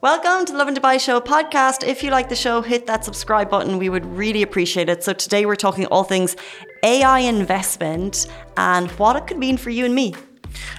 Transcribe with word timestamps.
Welcome 0.00 0.44
to 0.46 0.52
the 0.52 0.58
Lovin 0.58 0.74
Dubai 0.74 1.00
Show 1.00 1.20
podcast. 1.20 1.86
If 1.86 2.02
you 2.02 2.10
like 2.10 2.28
the 2.28 2.36
show, 2.36 2.60
hit 2.60 2.86
that 2.86 3.04
subscribe 3.04 3.48
button. 3.48 3.78
We 3.78 3.88
would 3.88 4.04
really 4.04 4.42
appreciate 4.42 4.88
it. 4.88 5.02
So 5.02 5.12
today 5.14 5.46
we're 5.46 5.56
talking 5.56 5.86
all 5.86 6.04
things 6.04 6.36
AI 6.82 7.20
investment 7.20 8.26
and 8.56 8.90
what 8.92 9.16
it 9.16 9.26
could 9.26 9.38
mean 9.38 9.56
for 9.56 9.70
you 9.70 9.84
and 9.86 9.94
me. 9.94 10.14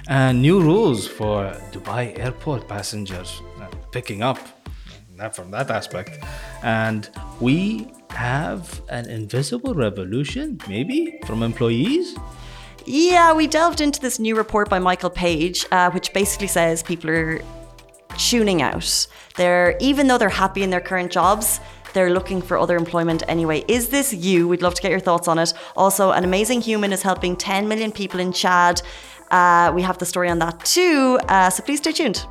And 0.06 0.42
new 0.42 0.60
rules 0.60 1.08
for 1.08 1.52
Dubai 1.72 2.16
airport 2.18 2.68
passengers 2.68 3.42
uh, 3.60 3.66
picking 3.90 4.22
up, 4.22 4.38
not 5.16 5.34
from 5.34 5.50
that 5.50 5.70
aspect. 5.70 6.22
And 6.62 7.10
we 7.40 7.90
have 8.10 8.80
an 8.88 9.08
invisible 9.08 9.74
revolution, 9.74 10.60
maybe, 10.68 11.18
from 11.26 11.42
employees? 11.42 12.16
Yeah, 12.84 13.32
we 13.32 13.48
delved 13.48 13.80
into 13.80 13.98
this 14.00 14.20
new 14.20 14.36
report 14.36 14.68
by 14.68 14.78
Michael 14.78 15.10
Page, 15.10 15.66
uh, 15.72 15.90
which 15.90 16.12
basically 16.12 16.46
says 16.46 16.84
people 16.84 17.10
are 17.10 17.40
tuning 18.16 18.62
out. 18.62 19.06
They're 19.36 19.76
even 19.80 20.06
though 20.06 20.18
they're 20.18 20.28
happy 20.28 20.62
in 20.62 20.70
their 20.70 20.80
current 20.80 21.12
jobs, 21.12 21.60
they're 21.94 22.12
looking 22.12 22.42
for 22.42 22.58
other 22.58 22.76
employment 22.76 23.22
anyway. 23.28 23.64
Is 23.68 23.88
this 23.88 24.12
you? 24.12 24.48
We'd 24.48 24.62
love 24.62 24.74
to 24.74 24.82
get 24.82 24.90
your 24.90 25.00
thoughts 25.00 25.28
on 25.28 25.38
it. 25.38 25.54
Also, 25.76 26.12
an 26.12 26.24
amazing 26.24 26.60
human 26.60 26.92
is 26.92 27.02
helping 27.02 27.36
10 27.36 27.68
million 27.68 27.90
people 27.90 28.20
in 28.20 28.32
Chad. 28.32 28.82
Uh, 29.30 29.72
we 29.74 29.82
have 29.82 29.98
the 29.98 30.06
story 30.06 30.28
on 30.28 30.38
that 30.40 30.64
too. 30.64 31.18
Uh, 31.28 31.50
so 31.50 31.62
please 31.62 31.78
stay 31.78 31.92
tuned. 31.92 32.26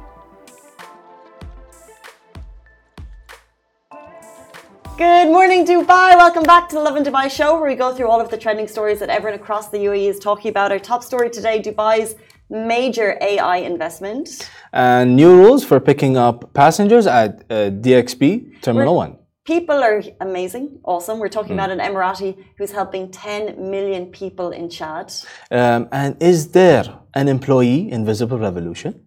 Good 4.97 5.27
morning, 5.27 5.65
Dubai. 5.65 6.15
Welcome 6.15 6.43
back 6.43 6.69
to 6.69 6.75
the 6.75 6.81
Lovin 6.81 7.03
Dubai 7.03 7.29
show, 7.29 7.59
where 7.59 7.69
we 7.69 7.75
go 7.75 7.93
through 7.93 8.07
all 8.07 8.21
of 8.21 8.29
the 8.29 8.37
trending 8.37 8.65
stories 8.65 8.99
that 8.99 9.09
everyone 9.09 9.37
across 9.37 9.67
the 9.67 9.79
UAE 9.79 10.07
is 10.09 10.19
talking 10.19 10.49
about. 10.49 10.71
Our 10.71 10.79
top 10.79 11.03
story 11.03 11.29
today 11.29 11.61
Dubai's 11.61 12.15
major 12.49 13.17
AI 13.21 13.57
investment. 13.57 14.49
And 14.73 15.15
new 15.15 15.35
rules 15.35 15.63
for 15.63 15.79
picking 15.79 16.17
up 16.17 16.53
passengers 16.53 17.07
at 17.07 17.43
uh, 17.49 17.71
DXB 17.71 18.61
Terminal 18.61 18.95
We're, 18.95 19.07
1. 19.07 19.17
People 19.45 19.75
are 19.75 20.01
amazing, 20.21 20.79
awesome. 20.83 21.19
We're 21.19 21.29
talking 21.29 21.51
mm. 21.51 21.59
about 21.63 21.71
an 21.71 21.79
Emirati 21.79 22.35
who's 22.57 22.71
helping 22.71 23.11
10 23.11 23.69
million 23.69 24.07
people 24.07 24.51
in 24.51 24.69
Chad. 24.69 25.13
Um, 25.51 25.87
and 25.91 26.21
is 26.21 26.51
there 26.51 26.85
an 27.13 27.27
employee 27.27 27.89
in 27.89 28.01
invisible 28.01 28.39
revolution? 28.39 29.04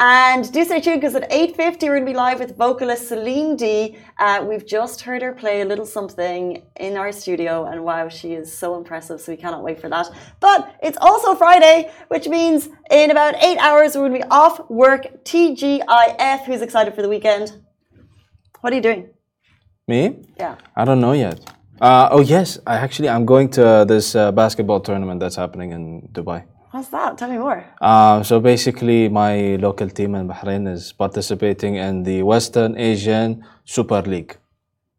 And 0.00 0.52
do 0.52 0.64
stay 0.64 0.80
tuned 0.80 1.00
because 1.00 1.16
at 1.16 1.28
8.50 1.28 1.58
we're 1.58 1.96
going 1.96 2.06
to 2.06 2.12
be 2.12 2.14
live 2.14 2.38
with 2.38 2.56
vocalist 2.56 3.08
Celine 3.08 3.56
D. 3.56 3.98
Uh, 4.20 4.44
we've 4.48 4.64
just 4.64 5.00
heard 5.00 5.22
her 5.22 5.32
play 5.32 5.62
a 5.62 5.64
little 5.64 5.86
something 5.86 6.62
in 6.78 6.96
our 6.96 7.10
studio 7.10 7.64
and 7.64 7.84
wow, 7.84 8.08
she 8.08 8.34
is 8.34 8.56
so 8.56 8.76
impressive. 8.76 9.20
So 9.20 9.32
we 9.32 9.36
cannot 9.36 9.64
wait 9.64 9.80
for 9.80 9.88
that. 9.88 10.08
But 10.38 10.72
it's 10.84 10.96
also 11.00 11.34
Friday, 11.34 11.90
which 12.08 12.28
means 12.28 12.68
in 12.92 13.10
about 13.10 13.42
eight 13.42 13.58
hours 13.58 13.96
we're 13.96 14.08
going 14.08 14.20
to 14.20 14.26
be 14.26 14.30
off 14.30 14.70
work. 14.70 15.24
TGIF, 15.24 16.44
who's 16.44 16.62
excited 16.62 16.94
for 16.94 17.02
the 17.02 17.08
weekend? 17.08 17.60
What 18.60 18.72
are 18.72 18.76
you 18.76 18.82
doing? 18.82 19.10
Me? 19.88 20.28
Yeah. 20.36 20.54
I 20.76 20.84
don't 20.84 21.00
know 21.00 21.12
yet. 21.12 21.40
Uh, 21.80 22.08
oh 22.12 22.20
yes, 22.20 22.58
I 22.68 22.76
actually 22.76 23.08
I'm 23.08 23.24
going 23.24 23.48
to 23.50 23.84
this 23.88 24.14
uh, 24.14 24.30
basketball 24.30 24.78
tournament 24.78 25.18
that's 25.18 25.36
happening 25.36 25.72
in 25.72 26.08
Dubai. 26.12 26.44
What's 26.78 26.90
that? 26.90 27.18
Tell 27.18 27.28
me 27.28 27.38
more. 27.38 27.64
Uh, 27.80 28.22
so 28.22 28.38
basically, 28.38 29.08
my 29.08 29.56
local 29.56 29.88
team 29.90 30.14
in 30.14 30.28
Bahrain 30.28 30.72
is 30.72 30.92
participating 30.92 31.74
in 31.74 32.04
the 32.04 32.22
Western 32.22 32.78
Asian 32.78 33.44
Super 33.64 34.00
League. 34.02 34.36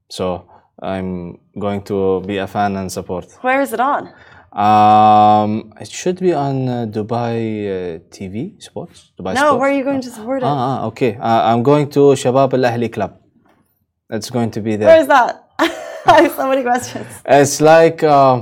So 0.09 0.43
I'm 0.81 1.39
going 1.57 1.83
to 1.83 2.19
be 2.27 2.35
a 2.35 2.47
fan 2.47 2.75
and 2.75 2.91
support. 2.91 3.31
Where 3.39 3.61
is 3.61 3.71
it 3.71 3.79
on? 3.79 4.11
Um, 4.51 5.71
it 5.79 5.89
should 5.89 6.19
be 6.19 6.33
on 6.33 6.67
uh, 6.67 6.85
Dubai 6.85 7.37
uh, 7.39 7.99
TV 8.09 8.61
Sports. 8.61 9.13
Dubai 9.17 9.35
no, 9.35 9.39
Sports. 9.39 9.59
where 9.61 9.69
are 9.69 9.77
you 9.79 9.85
going 9.85 10.01
to 10.01 10.09
support 10.09 10.43
it? 10.43 10.47
Ah, 10.47 10.81
ah 10.81 10.87
okay. 10.87 11.15
Uh, 11.15 11.43
I'm 11.49 11.63
going 11.63 11.89
to 11.91 11.99
Shabab 12.23 12.55
Al 12.55 12.65
Ahli 12.73 12.91
Club. 12.91 13.17
It's 14.09 14.29
going 14.29 14.51
to 14.51 14.59
be 14.59 14.75
there. 14.75 14.89
Where 14.89 14.99
is 14.99 15.07
that? 15.07 15.48
I 16.05 16.23
have 16.23 16.33
so 16.33 16.47
many 16.47 16.63
questions. 16.63 17.07
It's 17.25 17.59
like 17.61 18.03
uh, 18.03 18.41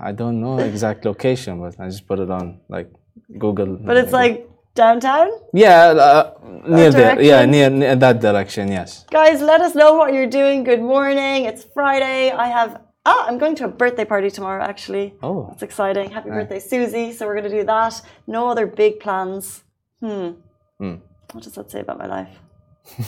I 0.00 0.12
don't 0.12 0.40
know 0.40 0.58
exact 0.58 1.04
location, 1.04 1.60
but 1.60 1.78
I 1.80 1.86
just 1.86 2.06
put 2.06 2.18
it 2.18 2.30
on 2.30 2.60
like 2.68 2.90
Google. 3.38 3.76
But 3.76 3.96
it's 3.96 4.12
like 4.12 4.48
downtown. 4.74 5.30
Yeah, 5.52 5.86
uh, 5.90 6.34
near 6.68 6.90
there. 6.90 7.20
Yeah, 7.20 7.44
near, 7.44 7.70
near 7.70 7.96
that 7.96 8.20
direction. 8.20 8.70
Yes. 8.70 9.04
Guys, 9.10 9.40
let 9.40 9.60
us 9.60 9.74
know 9.74 9.94
what 9.94 10.12
you're 10.12 10.26
doing. 10.40 10.64
Good 10.64 10.82
morning. 10.82 11.44
It's 11.44 11.64
Friday. 11.64 12.30
I 12.30 12.48
have. 12.48 12.82
Ah, 13.06 13.26
I'm 13.26 13.38
going 13.38 13.54
to 13.56 13.64
a 13.64 13.68
birthday 13.68 14.04
party 14.04 14.30
tomorrow. 14.30 14.62
Actually. 14.62 15.14
Oh. 15.22 15.46
That's 15.48 15.62
exciting. 15.62 16.10
Happy 16.10 16.30
birthday, 16.30 16.60
Susie. 16.60 17.12
So 17.12 17.26
we're 17.26 17.38
going 17.40 17.50
to 17.50 17.56
do 17.60 17.64
that. 17.64 18.02
No 18.26 18.48
other 18.48 18.66
big 18.66 19.00
plans. 19.00 19.62
Hmm. 20.00 20.32
Hmm. 20.78 20.96
What 21.32 21.44
does 21.44 21.54
that 21.54 21.70
say 21.70 21.80
about 21.80 21.98
my 21.98 22.06
life? 22.06 22.36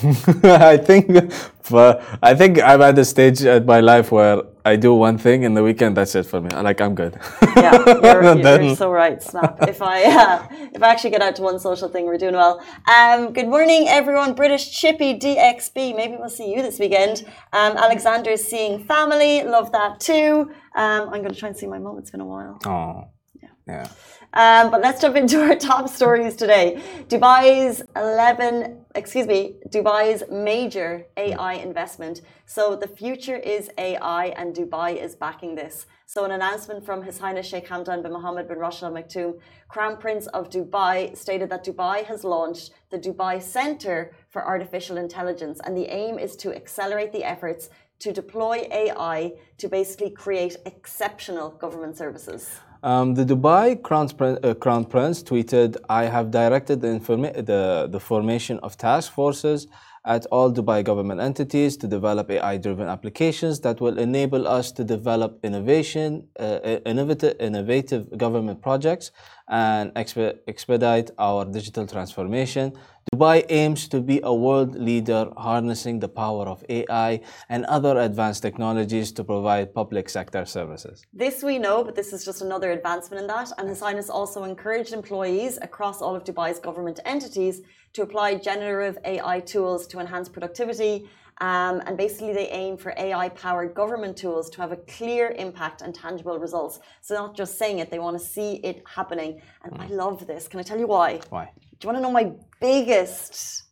I 0.43 0.77
think, 0.77 1.31
for, 1.61 2.01
I 2.21 2.33
think 2.35 2.61
I'm 2.61 2.81
at 2.81 2.95
the 2.95 3.05
stage 3.05 3.43
at 3.43 3.65
my 3.65 3.79
life 3.79 4.11
where 4.11 4.43
I 4.65 4.77
do 4.77 4.93
one 4.93 5.17
thing 5.17 5.43
in 5.43 5.53
the 5.53 5.63
weekend. 5.63 5.97
That's 5.97 6.15
it 6.15 6.25
for 6.25 6.39
me. 6.39 6.49
Like 6.49 6.79
I'm 6.79 6.95
good. 6.95 7.19
yeah, 7.57 7.83
you're, 7.85 8.61
you're 8.61 8.75
so 8.75 8.89
right, 8.89 9.21
Snap. 9.21 9.57
If 9.67 9.81
I 9.81 10.03
uh, 10.05 10.47
if 10.73 10.81
I 10.81 10.89
actually 10.89 11.09
get 11.09 11.21
out 11.21 11.35
to 11.35 11.41
one 11.41 11.59
social 11.59 11.89
thing, 11.89 12.05
we're 12.05 12.17
doing 12.17 12.35
well. 12.35 12.63
Um, 12.89 13.33
good 13.33 13.47
morning, 13.47 13.87
everyone. 13.89 14.35
British 14.35 14.71
Chippy 14.71 15.19
DXB. 15.19 15.95
Maybe 15.95 16.15
we'll 16.17 16.29
see 16.29 16.49
you 16.49 16.61
this 16.61 16.79
weekend. 16.79 17.25
Um, 17.51 17.75
is 17.77 18.47
seeing 18.47 18.83
family. 18.85 19.43
Love 19.43 19.71
that 19.73 19.99
too. 19.99 20.51
Um, 20.75 21.09
I'm 21.09 21.21
going 21.21 21.33
to 21.33 21.35
try 21.35 21.49
and 21.49 21.57
see 21.57 21.67
my 21.67 21.79
mom. 21.79 21.97
It's 21.97 22.11
been 22.11 22.21
a 22.21 22.25
while. 22.25 22.57
Oh, 22.65 23.09
yeah. 23.41 23.49
yeah. 23.67 23.87
Um, 24.35 24.71
but 24.71 24.81
let's 24.81 24.99
jump 24.99 25.15
into 25.15 25.39
our 25.41 25.55
top 25.69 25.87
stories 25.87 26.35
today. 26.35 26.81
Dubai's 27.07 27.83
11, 27.95 28.83
excuse 28.95 29.27
me, 29.27 29.57
Dubai's 29.69 30.23
major 30.31 31.05
AI 31.17 31.53
investment. 31.53 32.21
So 32.47 32.75
the 32.75 32.87
future 32.87 33.35
is 33.35 33.69
AI 33.77 34.33
and 34.35 34.55
Dubai 34.55 34.99
is 34.99 35.15
backing 35.15 35.53
this. 35.53 35.85
So 36.07 36.25
an 36.25 36.31
announcement 36.31 36.83
from 36.83 37.03
His 37.03 37.19
Highness 37.19 37.45
Sheikh 37.45 37.67
Hamdan 37.67 38.01
bin 38.01 38.11
Mohammed 38.11 38.47
bin 38.47 38.57
Rashid 38.57 38.85
Al 38.85 38.91
Maktoum, 38.91 39.39
Crown 39.67 39.97
Prince 39.97 40.25
of 40.27 40.49
Dubai, 40.49 41.15
stated 41.15 41.49
that 41.51 41.63
Dubai 41.63 42.03
has 42.05 42.23
launched 42.23 42.71
the 42.89 42.97
Dubai 42.97 43.39
Center 43.39 44.15
for 44.29 44.43
Artificial 44.43 44.97
Intelligence 44.97 45.59
and 45.63 45.77
the 45.77 45.85
aim 45.93 46.17
is 46.17 46.35
to 46.37 46.55
accelerate 46.55 47.11
the 47.11 47.23
efforts 47.23 47.69
to 47.99 48.11
deploy 48.11 48.67
AI 48.71 49.33
to 49.59 49.69
basically 49.69 50.09
create 50.09 50.57
exceptional 50.65 51.51
government 51.51 51.95
services. 51.97 52.59
Um, 52.83 53.13
the 53.13 53.23
Dubai 53.23 53.81
Crown, 53.81 54.09
uh, 54.43 54.53
Crown, 54.55 54.83
Prince 54.83 55.23
tweeted, 55.23 55.77
I 55.87 56.03
have 56.03 56.31
directed 56.31 56.81
the, 56.81 56.99
the, 56.99 57.87
the, 57.89 57.99
formation 57.99 58.59
of 58.59 58.75
task 58.75 59.13
forces 59.13 59.67
at 60.05 60.25
all 60.27 60.51
Dubai 60.51 60.83
government 60.83 61.21
entities 61.21 61.77
to 61.77 61.87
develop 61.87 62.29
AI 62.29 62.57
driven 62.57 62.87
applications 62.87 63.61
that 63.61 63.79
will 63.79 63.97
enable 63.97 64.47
us 64.47 64.71
to 64.73 64.83
develop 64.83 65.39
innovation, 65.43 66.27
uh, 66.39 66.59
innovative, 66.85 67.35
innovative 67.39 68.17
government 68.17 68.61
projects 68.61 69.11
and 69.47 69.91
expedite 69.95 71.11
our 71.17 71.45
digital 71.45 71.85
transformation 71.85 72.73
Dubai 73.11 73.45
aims 73.49 73.87
to 73.89 73.99
be 73.99 74.21
a 74.23 74.33
world 74.33 74.75
leader 74.75 75.29
harnessing 75.37 75.99
the 75.99 76.07
power 76.07 76.45
of 76.47 76.63
AI 76.69 77.21
and 77.49 77.65
other 77.65 77.99
advanced 77.99 78.41
technologies 78.41 79.11
to 79.11 79.23
provide 79.23 79.73
public 79.73 80.09
sector 80.09 80.45
services. 80.45 81.03
This 81.13 81.43
we 81.43 81.59
know, 81.59 81.83
but 81.83 81.95
this 81.95 82.13
is 82.13 82.23
just 82.25 82.41
another 82.41 82.71
advancement 82.71 83.21
in 83.21 83.27
that. 83.27 83.51
And 83.57 83.67
His 83.67 83.81
Highness 83.81 84.09
also 84.09 84.45
encouraged 84.45 84.93
employees 84.93 85.59
across 85.61 86.01
all 86.01 86.15
of 86.15 86.23
Dubai's 86.23 86.59
government 86.59 86.99
entities 87.05 87.61
to 87.93 88.01
apply 88.01 88.35
generative 88.35 88.97
AI 89.05 89.39
tools 89.39 89.87
to 89.87 89.99
enhance 89.99 90.27
productivity. 90.27 91.07
Um, 91.41 91.81
and 91.85 91.97
basically, 91.97 92.33
they 92.33 92.47
aim 92.49 92.77
for 92.77 92.93
AI 92.97 93.29
powered 93.29 93.73
government 93.73 94.15
tools 94.15 94.49
to 94.51 94.61
have 94.61 94.71
a 94.71 94.77
clear 94.77 95.31
impact 95.37 95.81
and 95.81 95.93
tangible 95.93 96.37
results. 96.37 96.79
So, 97.01 97.15
not 97.15 97.35
just 97.35 97.57
saying 97.57 97.79
it, 97.79 97.89
they 97.89 97.99
want 97.99 98.17
to 98.19 98.23
see 98.23 98.55
it 98.57 98.83
happening. 98.87 99.41
And 99.63 99.73
mm. 99.73 99.81
I 99.81 99.87
love 99.87 100.27
this. 100.27 100.47
Can 100.47 100.59
I 100.59 100.63
tell 100.63 100.79
you 100.79 100.87
why? 100.87 101.19
Why? 101.29 101.49
Do 101.55 101.77
you 101.81 101.87
want 101.87 101.97
to 101.97 102.01
know 102.01 102.11
my 102.11 102.31
biggest, 102.61 103.63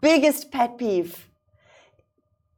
biggest 0.00 0.50
pet 0.50 0.76
peeve? 0.78 1.28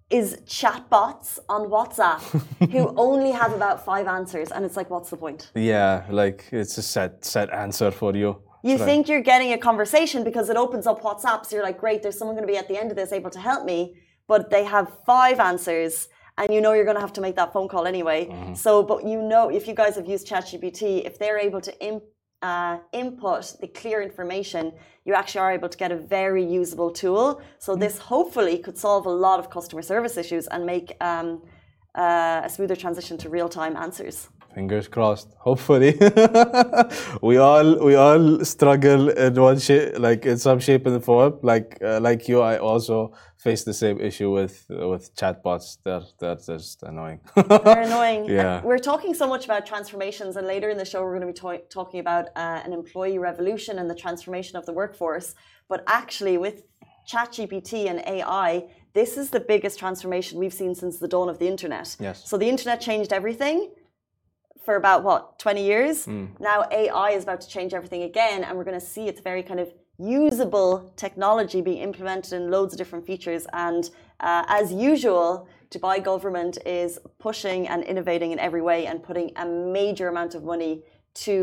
Is 0.08 0.38
chatbots 0.46 1.40
on 1.48 1.68
WhatsApp 1.68 2.20
who 2.70 2.94
only 2.96 3.32
have 3.32 3.52
about 3.52 3.84
five 3.84 4.06
answers, 4.06 4.52
and 4.52 4.64
it's 4.64 4.76
like, 4.76 4.88
what's 4.88 5.10
the 5.10 5.16
point? 5.16 5.50
Yeah, 5.56 6.04
like 6.10 6.44
it's 6.52 6.78
a 6.78 6.82
set 6.82 7.24
set 7.24 7.52
answer 7.52 7.90
for 7.90 8.14
you. 8.14 8.40
You 8.66 8.78
think 8.78 9.08
you're 9.08 9.20
getting 9.22 9.52
a 9.52 9.58
conversation 9.58 10.24
because 10.24 10.50
it 10.50 10.56
opens 10.56 10.86
up 10.86 11.02
WhatsApp, 11.02 11.46
so 11.46 11.56
you're 11.56 11.64
like, 11.64 11.78
great, 11.78 12.02
there's 12.02 12.18
someone 12.18 12.36
going 12.36 12.46
to 12.46 12.52
be 12.52 12.58
at 12.58 12.68
the 12.68 12.78
end 12.78 12.90
of 12.90 12.96
this 12.96 13.12
able 13.12 13.30
to 13.30 13.38
help 13.38 13.64
me, 13.64 13.96
but 14.26 14.50
they 14.50 14.64
have 14.64 14.86
five 15.04 15.38
answers 15.40 16.08
and 16.38 16.52
you 16.52 16.60
know 16.60 16.72
you're 16.72 16.84
going 16.84 16.96
to 16.96 17.00
have 17.00 17.12
to 17.14 17.20
make 17.20 17.36
that 17.36 17.52
phone 17.52 17.68
call 17.68 17.86
anyway. 17.86 18.26
Mm-hmm. 18.26 18.54
So, 18.54 18.82
but 18.82 19.04
you 19.04 19.22
know, 19.22 19.48
if 19.48 19.66
you 19.66 19.74
guys 19.74 19.96
have 19.96 20.06
used 20.06 20.28
ChatGPT, 20.28 21.06
if 21.06 21.18
they're 21.18 21.38
able 21.38 21.60
to 21.62 21.72
imp 21.84 22.02
uh, 22.42 22.78
input 22.92 23.54
the 23.60 23.66
clear 23.66 24.02
information, 24.02 24.72
you 25.06 25.14
actually 25.14 25.40
are 25.40 25.52
able 25.52 25.70
to 25.70 25.78
get 25.78 25.90
a 25.90 25.96
very 25.96 26.44
usable 26.44 26.90
tool. 26.90 27.40
So 27.58 27.74
mm. 27.74 27.80
this 27.80 27.98
hopefully 27.98 28.58
could 28.58 28.76
solve 28.76 29.06
a 29.06 29.10
lot 29.10 29.40
of 29.40 29.48
customer 29.48 29.80
service 29.80 30.18
issues 30.18 30.46
and 30.48 30.66
make 30.66 30.92
um, 31.00 31.42
uh, 31.94 32.42
a 32.44 32.50
smoother 32.50 32.76
transition 32.76 33.16
to 33.18 33.30
real-time 33.30 33.74
answers. 33.74 34.28
Fingers 34.56 34.88
crossed. 34.88 35.28
Hopefully, 35.48 35.92
we 37.28 37.36
all 37.48 37.68
we 37.88 37.94
all 37.94 38.24
struggle 38.54 39.02
in 39.10 39.34
one 39.48 39.58
shape, 39.66 39.98
like 39.98 40.22
in 40.32 40.38
some 40.38 40.60
shape 40.66 40.84
and 40.86 41.04
form. 41.08 41.32
Like 41.42 41.68
uh, 41.90 42.00
like 42.08 42.20
you, 42.30 42.38
I 42.52 42.54
also 42.70 42.96
face 43.46 43.62
the 43.70 43.76
same 43.82 43.98
issue 44.08 44.30
with 44.38 44.56
with 44.92 45.04
chatbots. 45.20 45.66
They're 45.84 46.06
they're 46.20 46.40
just 46.56 46.82
annoying. 46.82 47.20
They're 47.66 47.86
annoying. 47.90 48.22
Yeah. 48.24 48.56
And 48.56 48.64
we're 48.68 48.84
talking 48.92 49.12
so 49.22 49.26
much 49.34 49.44
about 49.44 49.62
transformations, 49.72 50.32
and 50.38 50.46
later 50.54 50.68
in 50.74 50.78
the 50.82 50.88
show, 50.92 50.98
we're 51.02 51.18
going 51.18 51.32
to 51.32 51.34
be 51.34 51.58
talking 51.78 52.00
about 52.06 52.24
uh, 52.44 52.66
an 52.66 52.72
employee 52.80 53.18
revolution 53.30 53.78
and 53.80 53.86
the 53.92 53.98
transformation 54.04 54.54
of 54.60 54.64
the 54.68 54.74
workforce. 54.82 55.28
But 55.72 55.80
actually, 56.00 56.36
with 56.46 56.56
ChatGPT 57.10 57.72
and 57.90 57.98
AI, 58.16 58.50
this 58.98 59.10
is 59.20 59.26
the 59.36 59.44
biggest 59.52 59.78
transformation 59.78 60.32
we've 60.42 60.58
seen 60.62 60.74
since 60.82 60.94
the 61.04 61.10
dawn 61.14 61.28
of 61.28 61.38
the 61.42 61.48
internet. 61.54 61.88
Yes. 62.00 62.16
So 62.30 62.34
the 62.38 62.48
internet 62.54 62.80
changed 62.80 63.12
everything 63.20 63.58
for 64.66 64.74
about 64.76 65.00
what 65.08 65.38
20 65.38 65.64
years. 65.72 65.96
Now 66.50 66.58
AI 66.80 67.08
is 67.18 67.22
about 67.22 67.40
to 67.44 67.48
change 67.56 67.72
everything 67.72 68.02
again, 68.02 68.38
and 68.44 68.52
we're 68.56 68.68
going 68.70 68.80
to 68.84 68.88
see 68.94 69.04
its 69.12 69.20
very 69.30 69.42
kind 69.50 69.60
of 69.64 69.68
usable 69.98 70.72
technology 71.04 71.60
being 71.68 71.82
implemented 71.88 72.32
in 72.38 72.50
loads 72.50 72.70
of 72.74 72.78
different 72.82 73.04
features. 73.10 73.42
And 73.66 73.82
uh, 74.20 74.60
as 74.60 74.66
usual, 74.92 75.48
Dubai 75.72 75.96
government 76.10 76.54
is 76.80 76.98
pushing 77.26 77.60
and 77.72 77.80
innovating 77.92 78.30
in 78.34 78.38
every 78.48 78.62
way 78.70 78.80
and 78.88 78.96
putting 79.08 79.28
a 79.44 79.46
major 79.46 80.06
amount 80.08 80.32
of 80.38 80.42
money 80.54 80.82
to 81.26 81.36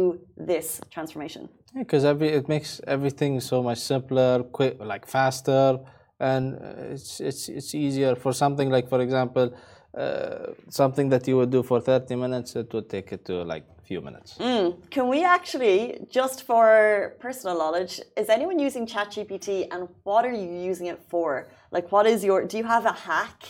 this 0.52 0.68
transformation. 0.96 1.44
Because 1.84 2.04
every 2.06 2.30
it 2.40 2.48
makes 2.56 2.72
everything 2.96 3.34
so 3.52 3.58
much 3.64 3.80
simpler, 3.94 4.44
quick, 4.58 4.74
like 4.80 5.06
faster, 5.18 5.80
and 6.20 6.46
uh, 6.56 6.94
it's 6.96 7.20
it's 7.30 7.44
it's 7.58 7.72
easier 7.86 8.14
for 8.24 8.32
something 8.44 8.70
like, 8.76 8.88
for 8.94 9.02
example, 9.08 9.46
uh, 9.96 10.54
something 10.70 11.10
that 11.10 11.28
you 11.28 11.38
would 11.38 11.52
do 11.52 11.62
for 11.62 11.80
30 11.80 12.16
minutes, 12.16 12.56
it 12.56 12.74
would 12.74 12.90
take 12.90 13.12
it 13.12 13.26
to 13.26 13.44
like 13.44 13.64
a 13.78 13.82
few 13.82 14.02
minutes. 14.02 14.38
Can 14.90 15.08
we 15.08 15.24
actually, 15.24 16.00
just 16.10 16.44
for 16.44 17.16
personal 17.20 17.58
knowledge, 17.58 18.02
is 18.18 18.30
anyone 18.30 18.58
using 18.58 18.88
ChatGPT 18.88 19.68
and 19.72 19.88
what 20.04 20.26
are 20.26 20.34
you 20.34 20.52
using 20.52 20.88
it 20.88 21.00
for? 21.10 21.48
Like, 21.72 21.92
what 21.92 22.08
is 22.08 22.24
your, 22.24 22.46
do 22.46 22.58
you 22.58 22.64
have 22.64 22.86
a 22.86 22.92
hack? 22.94 23.44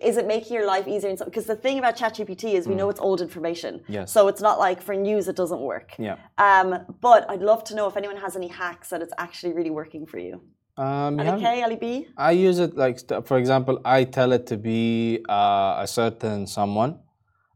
Is 0.00 0.16
it 0.18 0.26
making 0.26 0.54
your 0.54 0.66
life 0.66 0.86
easier? 0.86 1.16
Because 1.16 1.46
the 1.46 1.56
thing 1.56 1.78
about 1.78 1.96
ChatGPT 1.96 2.54
is 2.54 2.68
we 2.68 2.74
know 2.74 2.90
it's 2.90 3.00
old 3.00 3.20
information. 3.20 3.82
Yes. 3.88 4.12
So 4.12 4.28
it's 4.28 4.42
not 4.42 4.58
like 4.58 4.82
for 4.82 4.94
news 4.94 5.26
it 5.28 5.34
doesn't 5.34 5.60
work. 5.60 5.94
Yeah. 5.98 6.16
Um, 6.36 6.84
but 7.00 7.28
I'd 7.28 7.40
love 7.42 7.64
to 7.64 7.74
know 7.74 7.88
if 7.88 7.96
anyone 7.96 8.18
has 8.18 8.36
any 8.36 8.48
hacks 8.48 8.90
that 8.90 9.02
it's 9.02 9.14
actually 9.18 9.54
really 9.54 9.70
working 9.70 10.06
for 10.06 10.18
you. 10.18 10.42
Um, 10.78 11.18
have- 11.18 11.38
Okay, 11.40 11.62
Ali 11.62 11.76
B? 11.76 12.06
I 12.16 12.30
use 12.32 12.58
it 12.60 12.76
like, 12.76 12.98
st- 13.00 13.26
for 13.26 13.36
example, 13.38 13.80
I 13.84 14.04
tell 14.04 14.30
it 14.32 14.46
to 14.46 14.56
be 14.56 15.18
uh, 15.28 15.84
a 15.84 15.86
certain 15.86 16.46
someone. 16.46 17.00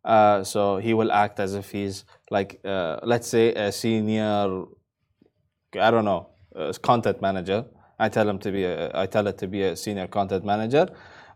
Uh, 0.05 0.43
so 0.43 0.79
he 0.79 0.93
will 0.95 1.13
act 1.13 1.39
as 1.39 1.55
if 1.55 1.71
he's 1.71 2.05
like, 2.31 2.61
uh, 2.65 2.99
let's 3.05 3.29
say, 3.29 3.55
a 3.55 3.71
senior, 3.71 4.65
I 5.81 5.91
don't 5.93 6.05
know, 6.05 6.31
uh, 6.57 6.73
content 6.83 7.23
manager. 7.23 7.65
I 7.99 8.09
tell 8.09 8.29
him 8.29 8.39
to 8.41 8.51
be, 8.51 8.65
a, 8.65 8.91
I 8.95 9.07
tell 9.07 9.27
it 9.29 9.39
to 9.39 9.47
be 9.47 9.63
a 9.63 9.77
senior 9.77 10.09
content 10.09 10.45
manager, 10.45 10.89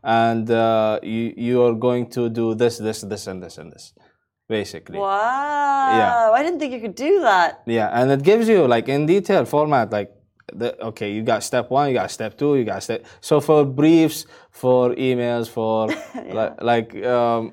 and 0.03 0.50
uh, 0.50 0.99
you 1.03 1.32
you 1.37 1.62
are 1.62 1.75
going 1.75 2.11
to 2.11 2.29
do 2.29 2.56
this, 2.56 2.79
this, 2.79 3.03
this, 3.03 3.29
and 3.29 3.41
this, 3.41 3.56
and 3.59 3.71
this, 3.71 3.94
basically. 4.49 4.99
Wow. 4.99 5.91
Yeah. 6.00 6.31
I 6.32 6.43
didn't 6.43 6.59
think 6.59 6.73
you 6.73 6.81
could 6.81 6.97
do 6.97 7.21
that. 7.21 7.62
Yeah, 7.67 7.89
and 7.93 8.11
it 8.11 8.23
gives 8.25 8.49
you 8.49 8.67
like 8.67 8.89
in 8.89 9.06
detail 9.06 9.44
format, 9.44 9.93
like 9.93 10.11
the 10.52 10.81
okay, 10.87 11.12
you 11.12 11.22
got 11.22 11.43
step 11.43 11.70
one, 11.70 11.88
you 11.88 11.94
got 11.94 12.10
step 12.10 12.38
two, 12.38 12.56
you 12.56 12.64
got 12.64 12.82
step. 12.82 13.04
So 13.20 13.40
for 13.40 13.64
briefs, 13.64 14.26
for 14.50 14.94
emails, 14.94 15.48
for 15.48 15.88
like, 16.32 16.62
like 16.62 17.04
um, 17.04 17.52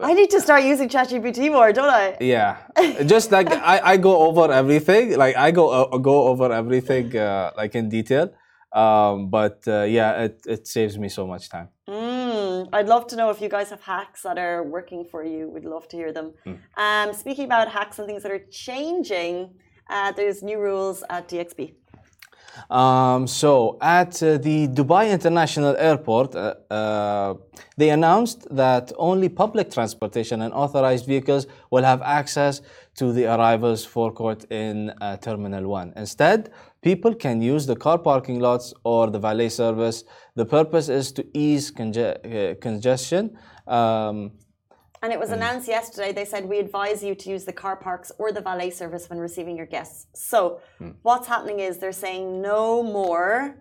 I 0.00 0.14
need 0.14 0.30
to 0.30 0.40
start 0.40 0.64
using 0.64 0.88
ChatGPT 0.88 1.52
more, 1.52 1.72
don't 1.72 1.88
I? 1.88 2.16
yeah, 2.20 2.56
just 3.04 3.30
like 3.30 3.50
I, 3.74 3.80
I 3.92 3.96
go 3.96 4.26
over 4.26 4.50
everything, 4.52 5.16
like 5.16 5.36
I 5.36 5.50
go 5.50 5.68
uh, 5.68 5.98
go 5.98 6.28
over 6.28 6.52
everything 6.52 7.16
uh, 7.16 7.52
like 7.56 7.74
in 7.74 7.88
detail. 7.88 8.32
Um, 8.72 9.28
but 9.28 9.62
uh, 9.66 9.82
yeah, 9.82 10.22
it, 10.22 10.40
it 10.46 10.66
saves 10.66 10.98
me 10.98 11.10
so 11.10 11.26
much 11.26 11.50
time. 11.50 11.68
Mm, 11.86 12.70
I'd 12.72 12.88
love 12.88 13.06
to 13.08 13.16
know 13.16 13.28
if 13.28 13.40
you 13.42 13.50
guys 13.50 13.68
have 13.68 13.82
hacks 13.82 14.22
that 14.22 14.38
are 14.38 14.62
working 14.62 15.04
for 15.04 15.22
you. 15.22 15.50
We'd 15.50 15.66
love 15.66 15.88
to 15.88 15.96
hear 15.96 16.10
them. 16.10 16.32
Um, 16.78 17.12
speaking 17.12 17.44
about 17.44 17.68
hacks 17.68 17.98
and 17.98 18.08
things 18.08 18.22
that 18.22 18.32
are 18.32 18.46
changing, 18.50 19.50
uh, 19.90 20.12
there's 20.12 20.42
new 20.42 20.58
rules 20.58 21.04
at 21.10 21.28
DXB. 21.28 21.74
Um, 22.70 23.26
so 23.26 23.78
at 23.80 24.22
uh, 24.22 24.38
the 24.38 24.68
Dubai 24.68 25.10
International 25.10 25.76
Airport, 25.76 26.34
uh, 26.34 26.54
uh, 26.70 27.34
they 27.76 27.90
announced 27.90 28.46
that 28.54 28.92
only 28.96 29.28
public 29.28 29.70
transportation 29.70 30.42
and 30.42 30.52
authorized 30.52 31.06
vehicles 31.06 31.46
will 31.70 31.84
have 31.84 32.02
access 32.02 32.60
to 32.96 33.12
the 33.12 33.26
arrivals 33.26 33.84
forecourt 33.84 34.44
in 34.50 34.90
uh, 35.00 35.16
Terminal 35.16 35.66
1. 35.66 35.94
Instead, 35.96 36.50
people 36.82 37.14
can 37.14 37.40
use 37.40 37.66
the 37.66 37.76
car 37.76 37.98
parking 37.98 38.40
lots 38.40 38.74
or 38.84 39.10
the 39.10 39.18
valet 39.18 39.48
service. 39.48 40.04
The 40.34 40.44
purpose 40.44 40.88
is 40.88 41.12
to 41.12 41.26
ease 41.36 41.70
conge- 41.70 41.96
uh, 41.98 42.54
congestion. 42.60 43.38
Um, 43.66 44.32
And 45.02 45.12
it 45.12 45.18
was 45.18 45.30
mm. 45.30 45.34
announced 45.34 45.68
yesterday. 45.68 46.12
They 46.12 46.24
said 46.24 46.44
we 46.44 46.58
advise 46.58 47.02
you 47.02 47.14
to 47.16 47.30
use 47.30 47.44
the 47.44 47.52
car 47.52 47.76
parks 47.76 48.12
or 48.18 48.32
the 48.32 48.40
valet 48.40 48.70
service 48.70 49.10
when 49.10 49.18
receiving 49.18 49.56
your 49.56 49.66
guests. 49.66 50.06
So, 50.14 50.60
hmm. 50.78 50.90
what's 51.02 51.26
happening 51.26 51.60
is 51.60 51.78
they're 51.78 51.92
saying 51.92 52.40
no 52.40 52.82
more. 52.82 53.56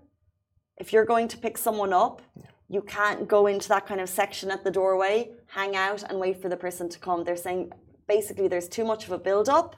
If 0.77 0.93
you're 0.93 1.05
going 1.05 1.27
to 1.29 1.38
pick 1.38 1.57
someone 1.57 1.93
up, 1.93 2.21
you 2.69 2.81
can't 2.81 3.27
go 3.27 3.47
into 3.47 3.67
that 3.69 3.85
kind 3.85 3.99
of 3.99 4.09
section 4.09 4.49
at 4.49 4.63
the 4.63 4.71
doorway, 4.71 5.31
hang 5.47 5.75
out, 5.75 6.03
and 6.03 6.19
wait 6.19 6.41
for 6.41 6.47
the 6.47 6.55
person 6.55 6.88
to 6.89 6.97
come. 6.99 7.23
They're 7.23 7.35
saying 7.35 7.71
basically 8.07 8.47
there's 8.47 8.69
too 8.69 8.85
much 8.85 9.05
of 9.05 9.11
a 9.11 9.17
build 9.17 9.49
up 9.49 9.75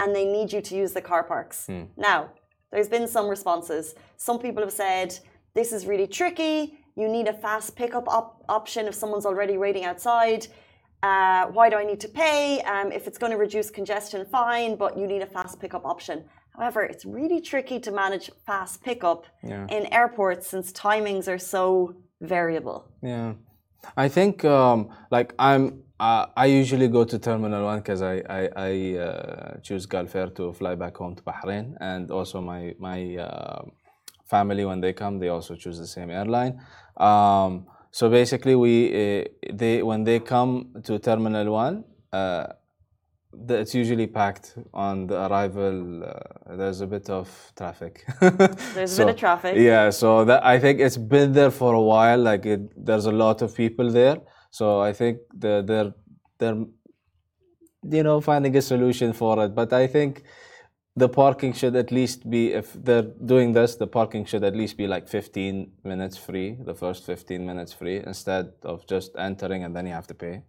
and 0.00 0.14
they 0.14 0.24
need 0.24 0.52
you 0.52 0.60
to 0.60 0.76
use 0.76 0.92
the 0.92 1.00
car 1.00 1.24
parks. 1.24 1.66
Hmm. 1.66 1.84
Now, 1.96 2.30
there's 2.70 2.88
been 2.88 3.08
some 3.08 3.28
responses. 3.28 3.94
Some 4.16 4.38
people 4.38 4.62
have 4.62 4.72
said 4.72 5.18
this 5.54 5.72
is 5.72 5.86
really 5.86 6.06
tricky. 6.06 6.78
You 6.96 7.08
need 7.08 7.28
a 7.28 7.32
fast 7.32 7.76
pickup 7.76 8.06
op- 8.08 8.44
option 8.48 8.86
if 8.86 8.94
someone's 8.94 9.26
already 9.26 9.56
waiting 9.56 9.84
outside. 9.84 10.46
Uh, 11.06 11.42
why 11.56 11.66
do 11.72 11.76
I 11.82 11.84
need 11.90 12.00
to 12.06 12.12
pay? 12.24 12.40
Um, 12.72 12.88
if 12.98 13.02
it's 13.08 13.18
going 13.22 13.32
to 13.36 13.40
reduce 13.46 13.68
congestion, 13.80 14.18
fine, 14.40 14.72
but 14.82 14.90
you 14.98 15.06
need 15.12 15.22
a 15.28 15.30
fast 15.36 15.54
pickup 15.62 15.84
option. 15.94 16.16
However, 16.56 16.80
it's 16.92 17.04
really 17.18 17.40
tricky 17.50 17.78
to 17.86 17.90
manage 18.02 18.26
fast 18.48 18.74
pickup 18.88 19.20
in 19.76 19.82
airports 20.00 20.44
since 20.52 20.66
timings 20.72 21.26
are 21.32 21.42
so 21.54 21.62
variable. 22.34 22.78
Yeah, 23.12 23.34
I 24.04 24.06
think 24.16 24.32
um, 24.58 24.78
like 25.16 25.28
I'm. 25.48 25.64
Uh, 25.98 26.26
I 26.44 26.46
usually 26.62 26.88
go 26.88 27.02
to 27.12 27.16
Terminal 27.18 27.62
One 27.70 27.80
because 27.82 28.02
I 28.12 28.16
I, 28.38 28.42
I 28.68 28.70
uh, 29.06 29.50
choose 29.66 29.84
Gulf 29.94 30.12
Air 30.20 30.28
to 30.38 30.52
fly 30.60 30.74
back 30.82 30.94
home 31.00 31.14
to 31.18 31.22
Bahrain, 31.30 31.66
and 31.90 32.10
also 32.18 32.36
my 32.52 32.62
my 32.88 33.00
uh, 33.26 33.62
family 34.34 34.64
when 34.70 34.80
they 34.84 34.92
come 34.92 35.14
they 35.22 35.30
also 35.36 35.54
choose 35.62 35.78
the 35.84 35.90
same 35.96 36.10
airline. 36.10 36.52
Um, 37.08 37.50
so 37.96 38.10
basically, 38.10 38.54
we 38.54 38.74
uh, 38.92 39.24
they 39.60 39.82
when 39.82 40.04
they 40.04 40.18
come 40.20 40.52
to 40.84 40.98
Terminal 40.98 41.48
One. 41.50 41.76
Uh, 42.12 42.46
the- 43.46 43.58
it's 43.62 43.74
usually 43.74 44.06
packed 44.06 44.54
on 44.74 45.06
the 45.06 45.16
arrival. 45.26 46.04
Uh, 46.04 46.56
there's 46.58 46.82
a 46.82 46.86
bit 46.86 47.08
of 47.08 47.26
traffic. 47.56 48.04
There's 48.74 48.98
a 48.98 49.04
bit 49.04 49.14
of 49.14 49.16
traffic. 49.16 49.56
Yeah, 49.56 49.88
so 49.88 50.26
that 50.26 50.44
I 50.44 50.58
think 50.58 50.78
it's 50.78 50.98
been 50.98 51.32
there 51.32 51.50
for 51.50 51.72
a 51.72 51.80
while. 51.80 52.18
Like 52.18 52.44
it, 52.44 52.60
there's 52.88 53.06
a 53.06 53.12
lot 53.24 53.40
of 53.40 53.54
people 53.54 53.90
there. 53.90 54.18
So 54.50 54.80
I 54.88 54.92
think 54.92 55.16
the, 55.42 55.64
they're 55.68 55.92
they're 56.38 56.66
you 57.96 58.02
know 58.02 58.20
finding 58.20 58.54
a 58.56 58.62
solution 58.62 59.14
for 59.14 59.42
it. 59.44 59.54
But 59.54 59.72
I 59.72 59.86
think 59.86 60.22
the 60.96 61.08
parking 61.08 61.52
should 61.52 61.76
at 61.76 61.92
least 61.92 62.28
be 62.28 62.54
if 62.54 62.72
they're 62.72 63.02
doing 63.02 63.52
this, 63.52 63.76
the 63.76 63.86
parking 63.86 64.24
should 64.24 64.42
at 64.42 64.56
least 64.56 64.78
be 64.78 64.86
like 64.86 65.06
15 65.06 65.70
minutes 65.84 66.16
free, 66.16 66.56
the 66.64 66.74
first 66.74 67.04
15 67.04 67.44
minutes 67.44 67.72
free, 67.72 68.02
instead 68.06 68.52
of 68.62 68.86
just 68.86 69.14
entering 69.16 69.64
and 69.64 69.76
then 69.76 69.86
you 69.86 69.92
have 69.92 70.06
to 70.06 70.14
pay. 70.14 70.42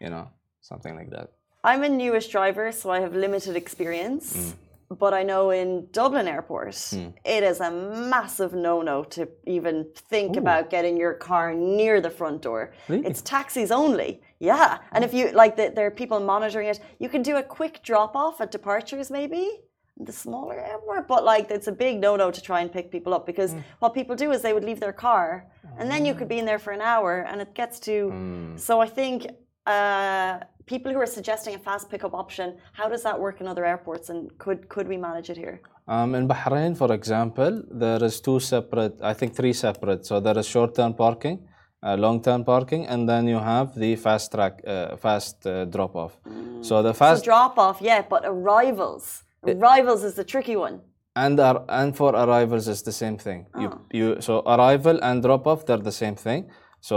You 0.00 0.10
know, 0.10 0.28
something 0.60 0.94
like 0.94 1.10
that. 1.10 1.30
I'm 1.62 1.82
a 1.82 1.88
newish 1.88 2.28
driver, 2.28 2.70
so 2.72 2.90
I 2.90 3.00
have 3.00 3.14
limited 3.14 3.56
experience. 3.56 4.36
Mm. 4.36 4.98
But 4.98 5.14
I 5.14 5.22
know 5.22 5.50
in 5.50 5.88
Dublin 5.92 6.28
Airport, 6.28 6.76
it 7.24 7.42
is 7.42 7.60
a 7.60 7.70
massive 7.70 8.52
no 8.52 8.82
no 8.82 9.02
to 9.04 9.26
even 9.46 9.86
think 10.10 10.36
about 10.36 10.68
getting 10.68 10.98
your 10.98 11.14
car 11.14 11.54
near 11.54 12.02
the 12.02 12.10
front 12.10 12.42
door. 12.42 12.74
Really? 12.88 13.06
It's 13.06 13.22
taxis 13.22 13.70
only. 13.70 14.20
Yeah. 14.40 14.78
And 14.92 15.02
if 15.02 15.14
you 15.14 15.32
like, 15.32 15.56
the, 15.56 15.72
there 15.74 15.86
are 15.86 15.90
people 15.90 16.20
monitoring 16.20 16.68
it, 16.68 16.80
you 16.98 17.08
can 17.08 17.22
do 17.22 17.36
a 17.36 17.42
quick 17.42 17.82
drop 17.82 18.14
off 18.14 18.42
at 18.42 18.50
departures, 18.50 19.10
maybe 19.10 19.62
the 19.96 20.12
smaller 20.12 20.58
airport. 20.58 21.06
But 21.08 21.24
like, 21.24 21.50
it's 21.50 21.68
a 21.68 21.72
big 21.72 22.00
no 22.00 22.16
no 22.16 22.30
to 22.30 22.40
try 22.40 22.60
and 22.60 22.72
pick 22.72 22.90
people 22.90 23.14
up 23.14 23.26
because 23.26 23.54
what 23.78 23.94
people 23.94 24.16
do 24.16 24.32
is 24.32 24.42
they 24.42 24.52
would 24.52 24.64
leave 24.64 24.80
their 24.80 24.92
car 24.92 25.46
and 25.78 25.90
then 25.90 26.04
you 26.04 26.14
could 26.14 26.28
be 26.28 26.38
in 26.38 26.44
there 26.44 26.58
for 26.58 26.72
an 26.72 26.80
hour 26.80 27.26
and 27.28 27.40
it 27.40 27.54
gets 27.54 27.78
to. 27.80 28.54
So 28.56 28.80
I 28.80 28.88
think 28.88 29.26
uh, 29.66 30.40
people 30.66 30.92
who 30.92 30.98
are 30.98 31.06
suggesting 31.06 31.54
a 31.54 31.58
fast 31.58 31.90
pickup 31.90 32.14
option, 32.14 32.56
how 32.72 32.88
does 32.88 33.02
that 33.02 33.18
work 33.18 33.40
in 33.40 33.46
other 33.46 33.64
airports, 33.64 34.08
and 34.10 34.36
could 34.38 34.68
could 34.68 34.88
we 34.88 34.96
manage 34.96 35.30
it 35.30 35.36
here? 35.36 35.60
Um, 35.86 36.14
in 36.14 36.26
Bahrain, 36.26 36.76
for 36.76 36.92
example, 36.92 37.62
there 37.70 38.02
is 38.02 38.20
two 38.20 38.40
separate, 38.40 38.94
I 39.02 39.12
think 39.12 39.34
three 39.34 39.52
separate. 39.52 40.06
So 40.06 40.18
there 40.18 40.38
is 40.38 40.46
short-term 40.46 40.94
parking, 40.94 41.46
uh, 41.82 41.96
long-term 41.96 42.44
parking, 42.44 42.86
and 42.86 43.06
then 43.06 43.28
you 43.28 43.38
have 43.38 43.74
the 43.74 43.96
fast 43.96 44.32
track, 44.32 44.62
uh, 44.66 44.96
fast 44.96 45.46
uh, 45.46 45.66
drop-off. 45.66 46.16
So 46.62 46.82
the 46.82 46.94
So 46.94 46.98
fast 46.98 47.24
drop 47.24 47.58
off, 47.58 47.82
yeah, 47.82 48.00
but 48.00 48.22
arrivals. 48.24 49.23
Arrivals 49.46 50.02
is 50.04 50.14
the 50.14 50.24
tricky 50.24 50.56
one. 50.56 50.80
and 51.16 51.38
ar- 51.38 51.64
and 51.68 51.96
for 51.96 52.10
arrivals 52.22 52.66
is 52.74 52.82
the 52.82 52.92
same 52.92 53.16
thing. 53.26 53.40
You 53.62 53.68
you 53.98 54.06
so 54.20 54.34
arrival 54.54 54.96
and 55.08 55.22
drop-off 55.26 55.60
they're 55.66 55.84
the 55.90 55.96
same 56.04 56.16
thing. 56.26 56.40
So 56.80 56.96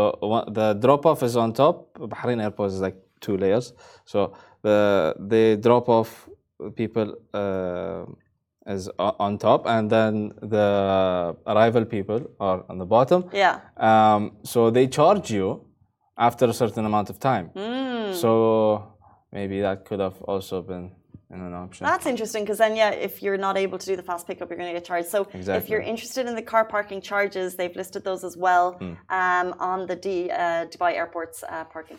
the 0.57 0.67
drop-off 0.85 1.21
is 1.27 1.35
on 1.43 1.53
top. 1.53 1.75
Bahrain 2.13 2.41
Airport 2.45 2.69
is 2.75 2.81
like 2.87 2.97
two 3.25 3.35
layers. 3.43 3.67
So 4.05 4.19
the 4.63 4.77
the 5.33 5.43
drop-off 5.65 6.09
people 6.81 7.07
uh, 7.41 8.05
is 8.75 8.89
on 8.97 9.37
top, 9.37 9.61
and 9.75 9.89
then 9.95 10.13
the 10.55 10.67
arrival 11.45 11.85
people 11.85 12.19
are 12.39 12.59
on 12.69 12.77
the 12.83 12.85
bottom. 12.95 13.21
Yeah. 13.43 13.55
Um, 13.89 14.21
so 14.43 14.69
they 14.71 14.87
charge 14.87 15.31
you 15.37 15.47
after 16.17 16.45
a 16.47 16.53
certain 16.53 16.85
amount 16.85 17.09
of 17.09 17.17
time. 17.19 17.45
Hmm. 17.55 18.11
So 18.13 18.31
maybe 19.31 19.61
that 19.61 19.85
could 19.85 19.99
have 20.07 20.17
also 20.23 20.61
been 20.61 20.91
an 21.29 21.53
option. 21.53 21.86
That's 21.86 22.05
interesting 22.05 22.43
because 22.43 22.57
then, 22.57 22.75
yeah, 22.75 22.91
if 22.91 23.22
you're 23.22 23.38
not 23.38 23.57
able 23.57 23.77
to 23.77 23.86
do 23.86 23.96
the 23.96 24.03
fast 24.03 24.27
pickup, 24.27 24.50
you're 24.50 24.57
going 24.57 24.74
to 24.74 24.79
get 24.79 24.86
charged. 24.86 25.10
So 25.10 25.27
if 25.34 25.69
you're 25.69 25.81
interested 25.81 26.25
in 26.27 26.36
the 26.36 26.41
car 26.41 26.65
parking 26.65 27.01
charges, 27.01 27.55
they've 27.55 27.75
listed 27.75 28.03
those 28.03 28.24
as 28.24 28.38
well 28.38 28.77
um, 29.10 29.53
on 29.60 29.88
the 29.88 29.96
D, 29.96 30.29
uh, 30.31 30.65
Dubai 30.67 30.93
Airport's 30.93 31.43
uh, 31.43 31.65
parking. 31.65 31.98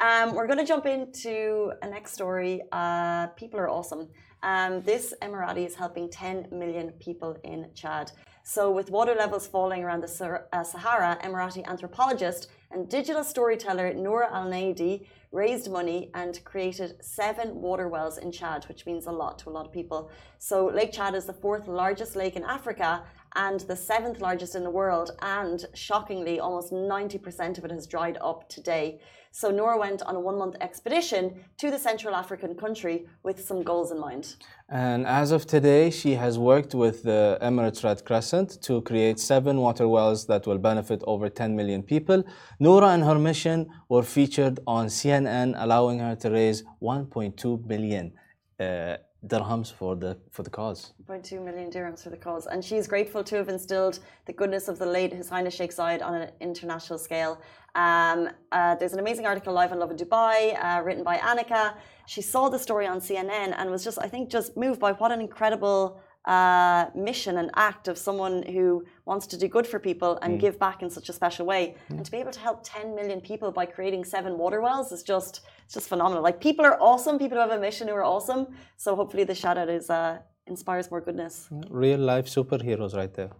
Um, 0.00 0.34
we're 0.34 0.46
going 0.46 0.58
to 0.58 0.64
jump 0.64 0.86
into 0.86 1.72
a 1.82 1.88
next 1.88 2.12
story. 2.12 2.62
Uh, 2.72 3.26
people 3.28 3.60
are 3.60 3.68
awesome. 3.68 4.08
Um, 4.42 4.80
this 4.82 5.12
Emirati 5.20 5.66
is 5.66 5.74
helping 5.74 6.08
10 6.08 6.48
million 6.50 6.92
people 6.92 7.36
in 7.44 7.66
Chad. 7.74 8.10
So, 8.42 8.70
with 8.70 8.90
water 8.90 9.14
levels 9.14 9.46
falling 9.46 9.84
around 9.84 10.00
the 10.00 10.08
Sahara, 10.08 11.18
Emirati 11.22 11.66
anthropologist 11.68 12.48
and 12.70 12.88
digital 12.88 13.22
storyteller 13.22 13.92
Noor 13.92 14.24
Al 14.24 14.46
Naidi 14.46 15.06
raised 15.32 15.70
money 15.70 16.10
and 16.14 16.42
created 16.44 16.96
seven 17.04 17.60
water 17.60 17.88
wells 17.88 18.18
in 18.18 18.32
Chad, 18.32 18.64
which 18.64 18.84
means 18.84 19.06
a 19.06 19.12
lot 19.12 19.38
to 19.38 19.48
a 19.48 19.52
lot 19.52 19.66
of 19.66 19.72
people. 19.72 20.10
So, 20.38 20.66
Lake 20.66 20.92
Chad 20.92 21.14
is 21.14 21.26
the 21.26 21.32
fourth 21.32 21.68
largest 21.68 22.16
lake 22.16 22.36
in 22.36 22.44
Africa 22.44 23.04
and 23.34 23.60
the 23.60 23.76
seventh 23.76 24.20
largest 24.20 24.54
in 24.54 24.64
the 24.64 24.70
world. 24.70 25.10
And 25.22 25.64
shockingly, 25.74 26.40
almost 26.40 26.72
90% 26.72 27.58
of 27.58 27.64
it 27.64 27.70
has 27.70 27.86
dried 27.86 28.18
up 28.20 28.48
today. 28.48 29.00
So, 29.32 29.50
Nora 29.50 29.78
went 29.78 30.02
on 30.02 30.16
a 30.16 30.20
one 30.20 30.38
month 30.38 30.56
expedition 30.60 31.44
to 31.58 31.70
the 31.70 31.78
Central 31.78 32.16
African 32.16 32.56
country 32.56 33.06
with 33.22 33.40
some 33.40 33.62
goals 33.62 33.92
in 33.92 34.00
mind. 34.00 34.34
And 34.68 35.06
as 35.06 35.30
of 35.30 35.46
today, 35.46 35.90
she 35.90 36.14
has 36.14 36.36
worked 36.36 36.74
with 36.74 37.04
the 37.04 37.38
Emirates 37.40 37.84
Red 37.84 38.04
Crescent 38.04 38.60
to 38.62 38.80
create 38.82 39.20
seven 39.20 39.58
water 39.58 39.86
wells 39.86 40.26
that 40.26 40.46
will 40.48 40.58
benefit 40.58 41.02
over 41.06 41.28
10 41.28 41.54
million 41.54 41.84
people. 41.84 42.24
Nora 42.58 42.88
and 42.88 43.04
her 43.04 43.20
mission 43.20 43.68
were 43.88 44.02
featured 44.02 44.58
on 44.66 44.86
CNN, 44.86 45.54
allowing 45.56 46.00
her 46.00 46.16
to 46.16 46.30
raise 46.30 46.64
1.2 46.82 47.68
billion 47.68 48.12
uh, 48.58 48.96
dirhams 49.26 49.72
for 49.72 49.96
the 49.96 50.16
for 50.30 50.42
the 50.42 50.50
cause. 50.50 50.92
1.2 51.08 51.44
million 51.44 51.70
dirhams 51.70 52.02
for 52.02 52.10
the 52.10 52.16
cause. 52.16 52.46
And 52.46 52.64
she's 52.64 52.86
grateful 52.86 53.22
to 53.24 53.36
have 53.36 53.48
instilled 53.48 54.00
the 54.26 54.32
goodness 54.32 54.68
of 54.68 54.78
the 54.78 54.86
late 54.86 55.12
His 55.12 55.28
Highness 55.28 55.54
Sheikh 55.54 55.74
Zayed 55.74 56.02
on 56.02 56.14
an 56.14 56.30
international 56.40 56.98
scale. 56.98 57.40
Um, 57.74 58.30
uh, 58.50 58.74
there's 58.76 58.92
an 58.92 58.98
amazing 58.98 59.26
article 59.26 59.52
live 59.52 59.72
on 59.72 59.78
Lovin 59.78 59.96
Dubai, 59.96 60.56
uh, 60.62 60.82
written 60.82 61.04
by 61.04 61.18
Annika. 61.18 61.74
She 62.06 62.22
saw 62.22 62.48
the 62.48 62.58
story 62.58 62.86
on 62.86 62.98
CNN 63.00 63.54
and 63.56 63.70
was 63.70 63.84
just, 63.84 63.98
I 63.98 64.08
think, 64.08 64.30
just 64.30 64.56
moved 64.56 64.80
by 64.80 64.92
what 64.92 65.12
an 65.12 65.20
incredible 65.20 66.00
uh, 66.26 66.86
mission 66.94 67.38
and 67.38 67.50
act 67.54 67.88
of 67.88 67.96
someone 67.96 68.42
who 68.42 68.84
wants 69.06 69.26
to 69.26 69.36
do 69.38 69.48
good 69.48 69.66
for 69.66 69.78
people 69.78 70.18
and 70.22 70.38
give 70.38 70.58
back 70.58 70.82
in 70.82 70.90
such 70.90 71.08
a 71.08 71.12
special 71.12 71.46
way. 71.46 71.76
And 71.88 72.04
to 72.04 72.10
be 72.10 72.18
able 72.18 72.32
to 72.32 72.40
help 72.40 72.60
10 72.62 72.94
million 72.94 73.20
people 73.20 73.50
by 73.50 73.66
creating 73.66 74.04
seven 74.04 74.36
water 74.36 74.60
wells 74.60 74.92
is 74.92 75.02
just, 75.02 75.40
it's 75.64 75.74
just 75.74 75.88
phenomenal. 75.88 76.22
Like 76.22 76.40
people 76.40 76.64
are 76.64 76.78
awesome. 76.80 77.18
People 77.18 77.38
who 77.38 77.48
have 77.48 77.58
a 77.58 77.60
mission 77.60 77.88
who 77.88 77.94
are 77.94 78.04
awesome. 78.04 78.48
So 78.76 78.94
hopefully 78.94 79.24
the 79.24 79.34
shout 79.34 79.56
out 79.56 79.70
is 79.70 79.88
uh, 79.88 80.18
inspires 80.46 80.90
more 80.90 81.00
goodness. 81.00 81.48
Real 81.70 82.00
life 82.00 82.26
superheroes, 82.26 82.94
right 82.94 83.14
there. 83.14 83.30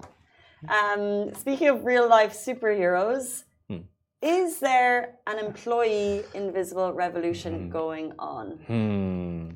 Um, 0.68 1.34
speaking 1.34 1.68
of 1.68 1.84
real 1.84 2.08
life 2.08 2.34
superheroes, 2.34 3.44
is 4.22 4.58
there 4.58 5.14
an 5.26 5.38
employee 5.38 6.22
invisible 6.34 6.92
revolution 6.92 7.70
going 7.70 8.12
on? 8.18 8.58
Hmm. 8.66 9.50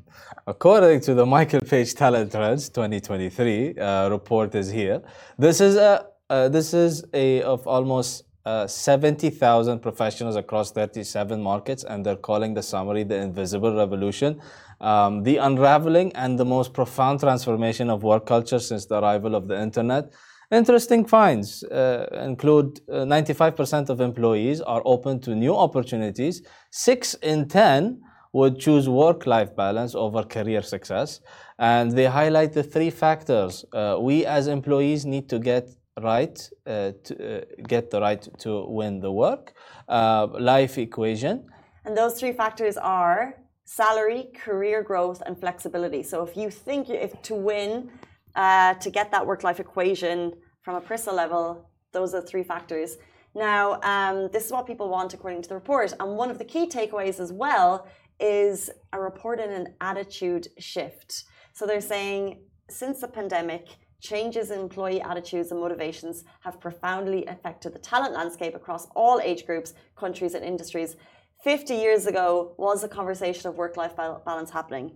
According 0.47 1.01
to 1.03 1.15
the 1.15 1.27
Michael 1.27 1.61
Page 1.61 1.95
Talent 1.95 2.33
Trends 2.33 2.71
2023 2.71 3.79
uh, 3.79 4.09
report 4.09 4.55
is 4.55 4.71
here. 4.71 5.03
This 5.39 5.61
is 5.61 5.77
a 5.77 6.07
uh, 6.31 6.49
this 6.49 6.73
is 6.73 7.05
a 7.13 7.43
of 7.43 7.67
almost 7.67 8.25
uh, 8.47 8.67
70,000 8.67 9.81
professionals 9.81 10.37
across 10.37 10.71
37 10.71 11.43
markets, 11.43 11.85
and 11.85 12.05
they're 12.05 12.17
calling 12.17 12.55
the 12.55 12.63
summary 12.63 13.03
the 13.03 13.17
invisible 13.17 13.77
revolution, 13.77 14.41
um, 14.81 15.23
the 15.23 15.37
unraveling 15.37 16.13
and 16.15 16.39
the 16.39 16.45
most 16.45 16.73
profound 16.73 17.21
transformation 17.21 17.91
of 17.91 18.03
work 18.03 18.25
culture 18.25 18.59
since 18.59 18.87
the 18.87 18.99
arrival 18.99 19.35
of 19.35 19.49
the 19.49 19.61
internet. 19.61 20.13
Interesting 20.51 21.05
finds 21.05 21.63
uh, 21.65 22.07
include 22.23 22.81
uh, 22.89 23.05
95% 23.05 23.89
of 23.89 24.01
employees 24.01 24.61
are 24.61 24.83
open 24.85 25.21
to 25.21 25.35
new 25.35 25.55
opportunities. 25.55 26.43
Six 26.71 27.15
in 27.15 27.49
10 27.49 28.01
would 28.33 28.59
choose 28.59 28.89
work 28.89 29.27
life 29.27 29.55
balance 29.57 29.95
over 29.95 30.23
career 30.23 30.63
success. 30.63 31.21
And 31.59 31.93
they 31.93 32.07
highlight 32.07 32.53
the 32.53 32.63
three 32.63 32.91
factors 32.91 33.65
uh, 33.73 33.97
we 34.01 34.27
as 34.27 34.49
employees 34.49 35.07
need 35.07 35.29
to 35.31 35.39
get 35.39 35.71
right 36.03 36.51
uh, 36.67 36.91
to 37.05 37.15
uh, 37.15 37.45
get 37.69 37.91
the 37.91 38.01
right 38.01 38.27
to 38.39 38.67
win 38.69 38.99
the 38.99 39.13
work 39.13 39.55
uh, 39.89 40.27
life 40.41 40.77
equation 40.77 41.47
And 41.85 41.97
those 41.97 42.19
three 42.19 42.33
factors 42.33 42.77
are 42.77 43.35
salary, 43.65 44.29
career 44.35 44.83
growth, 44.83 45.23
and 45.27 45.39
flexibility. 45.39 46.03
So 46.03 46.23
if 46.23 46.37
you 46.37 46.51
think 46.51 46.89
if 46.89 47.21
to 47.23 47.35
win, 47.35 47.91
uh, 48.35 48.75
to 48.75 48.91
get 48.91 49.11
that 49.13 49.27
work-life 49.27 49.61
equation 49.61 50.33
from 50.63 50.77
a 50.77 50.81
personal 50.81 51.17
level, 51.17 51.71
those 51.93 52.15
are 52.15 52.23
three 52.23 52.43
factors. 52.43 52.97
Now, 53.35 53.81
um, 53.83 54.29
this 54.33 54.47
is 54.47 54.53
what 54.53 54.67
people 54.67 54.89
want 54.89 55.13
according 55.15 55.43
to 55.43 55.49
the 55.49 55.55
report. 55.55 55.93
And 55.99 56.17
one 56.17 56.31
of 56.31 56.39
the 56.39 56.45
key 56.45 56.67
takeaways 56.69 57.19
as 57.21 57.33
well 57.33 57.87
is 58.21 58.71
a 58.93 59.01
report 59.01 59.41
in 59.41 59.51
an 59.51 59.75
attitude 59.81 60.49
shift. 60.59 61.25
So 61.53 61.67
they're 61.67 61.81
saying 61.81 62.41
since 62.69 63.01
the 63.01 63.09
pandemic, 63.09 63.69
changes 64.01 64.51
in 64.51 64.61
employee 64.61 65.01
attitudes 65.01 65.51
and 65.51 65.59
motivations 65.59 66.25
have 66.41 66.61
profoundly 66.61 67.25
affected 67.27 67.73
the 67.73 67.79
talent 67.79 68.15
landscape 68.15 68.55
across 68.55 68.87
all 68.95 69.21
age 69.21 69.47
groups, 69.47 69.73
countries, 69.97 70.35
and 70.35 70.45
industries. 70.45 70.97
50 71.43 71.75
years 71.75 72.07
ago 72.07 72.55
was 72.59 72.85
a 72.85 72.89
conversation 72.89 73.49
of 73.49 73.57
work 73.57 73.77
life 73.77 73.97
balance 73.97 74.51
happening. 74.51 74.93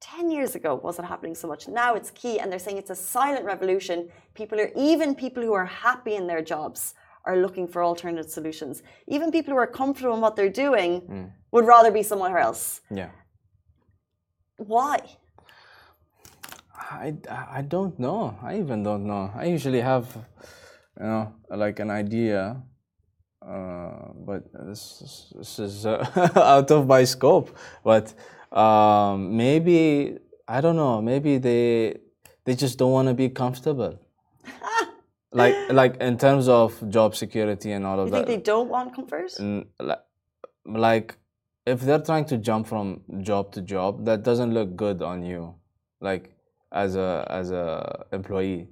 10 0.00 0.30
years 0.30 0.54
ago 0.54 0.74
wasn't 0.74 1.08
happening 1.08 1.34
so 1.34 1.48
much. 1.48 1.68
Now 1.68 1.94
it's 1.94 2.10
key, 2.10 2.38
and 2.38 2.50
they're 2.50 2.58
saying 2.58 2.76
it's 2.78 2.90
a 2.90 2.94
silent 2.96 3.44
revolution. 3.44 4.08
People 4.34 4.60
are, 4.60 4.70
even 4.76 5.14
people 5.14 5.42
who 5.42 5.52
are 5.54 5.64
happy 5.66 6.14
in 6.14 6.26
their 6.26 6.42
jobs, 6.42 6.94
are 7.24 7.36
looking 7.36 7.66
for 7.66 7.82
alternate 7.82 8.30
solutions. 8.30 8.82
Even 9.08 9.32
people 9.32 9.52
who 9.52 9.58
are 9.58 9.66
comfortable 9.66 10.14
in 10.14 10.20
what 10.20 10.36
they're 10.36 10.48
doing 10.66 11.32
would 11.50 11.66
rather 11.66 11.90
be 11.90 12.02
somewhere 12.02 12.38
else. 12.38 12.80
yeah 12.90 13.10
Why? 14.58 14.98
I, 16.72 17.14
I 17.58 17.62
don't 17.62 17.98
know. 17.98 18.38
I 18.42 18.58
even 18.58 18.82
don't 18.84 19.06
know. 19.06 19.32
I 19.34 19.46
usually 19.46 19.80
have, 19.80 20.06
you 21.00 21.06
know, 21.06 21.34
like 21.50 21.80
an 21.80 21.90
idea, 21.90 22.62
uh, 23.44 24.12
but 24.24 24.44
this 24.68 25.02
is, 25.02 25.32
this 25.36 25.58
is 25.58 25.86
uh, 25.86 26.06
out 26.36 26.70
of 26.70 26.86
my 26.86 27.02
scope. 27.04 27.56
But 27.82 28.14
um, 28.56 29.36
maybe 29.36 30.18
I 30.48 30.60
don't 30.60 30.76
know. 30.76 31.02
Maybe 31.02 31.38
they 31.38 31.98
they 32.44 32.54
just 32.54 32.78
don't 32.78 32.92
want 32.92 33.08
to 33.08 33.14
be 33.14 33.28
comfortable. 33.28 33.98
like 35.32 35.54
like 35.70 35.96
in 36.00 36.16
terms 36.18 36.48
of 36.48 36.88
job 36.88 37.14
security 37.14 37.72
and 37.72 37.84
all 37.86 38.00
of 38.00 38.06
You 38.08 38.12
that. 38.12 38.20
You 38.20 38.26
think 38.26 38.44
they 38.44 38.50
don't 38.52 38.68
want 38.68 38.94
comfort? 38.94 39.32
N- 39.40 39.66
li- 39.80 40.04
like 40.64 41.16
if 41.66 41.80
they're 41.80 41.98
trying 42.10 42.24
to 42.26 42.36
jump 42.38 42.66
from 42.66 43.02
job 43.22 43.52
to 43.52 43.60
job 43.60 44.04
that 44.06 44.22
doesn't 44.22 44.54
look 44.54 44.76
good 44.76 45.02
on 45.02 45.22
you 45.24 45.54
like 46.00 46.30
as 46.72 46.96
a 46.96 47.26
as 47.28 47.50
a 47.50 48.06
employee 48.12 48.68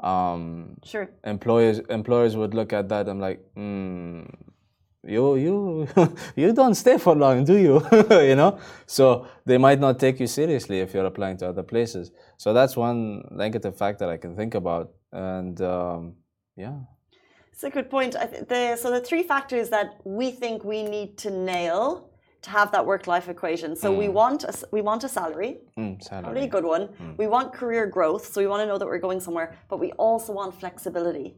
um 0.00 0.76
Sure. 0.84 1.08
employers 1.24 1.78
employers 1.90 2.36
would 2.36 2.54
look 2.54 2.72
at 2.72 2.88
that 2.88 3.08
and 3.08 3.20
like 3.20 3.40
mm, 3.56 4.26
you 5.14 5.36
you 5.36 5.54
you 6.36 6.52
don't 6.52 6.74
stay 6.84 6.96
for 6.98 7.14
long 7.24 7.44
do 7.44 7.56
you 7.66 7.74
you 8.30 8.36
know 8.40 8.58
so 8.86 9.26
they 9.46 9.58
might 9.66 9.80
not 9.80 9.98
take 9.98 10.16
you 10.20 10.26
seriously 10.26 10.80
if 10.84 10.88
you're 10.94 11.06
applying 11.12 11.36
to 11.40 11.46
other 11.48 11.62
places 11.62 12.04
so 12.36 12.52
that's 12.52 12.76
one 12.76 13.00
negative 13.44 13.74
factor 13.82 14.04
that 14.06 14.12
i 14.12 14.18
can 14.24 14.36
think 14.36 14.54
about 14.54 14.86
and 15.12 15.60
um, 15.74 16.14
yeah 16.64 16.78
It's 17.52 17.64
a 17.64 17.70
good 17.78 17.88
point. 17.90 18.12
I 18.14 18.26
th- 18.32 18.46
the, 18.52 18.62
so 18.82 18.86
the 18.96 19.02
three 19.10 19.24
factors 19.34 19.66
that 19.76 19.88
we 20.18 20.26
think 20.42 20.56
we 20.74 20.80
need 20.96 21.10
to 21.24 21.28
nail 21.54 21.80
to 22.46 22.50
have 22.58 22.68
that 22.74 22.84
work-life 22.92 23.26
equation. 23.36 23.70
So 23.82 23.86
we 24.02 24.08
want 24.20 24.40
a, 24.44 24.52
we 24.76 24.80
want 24.90 25.02
a 25.08 25.10
salary, 25.18 25.52
mm, 25.76 25.94
probably 25.98 26.22
salary. 26.22 26.44
a 26.50 26.52
good 26.56 26.66
one. 26.76 26.84
We 27.22 27.26
want 27.34 27.46
career 27.60 27.84
growth, 27.96 28.24
so 28.30 28.36
we 28.42 28.46
want 28.52 28.60
to 28.62 28.66
know 28.70 28.78
that 28.80 28.86
we're 28.90 29.04
going 29.08 29.20
somewhere. 29.26 29.48
But 29.70 29.78
we 29.84 29.90
also 30.06 30.30
want 30.40 30.50
flexibility. 30.62 31.28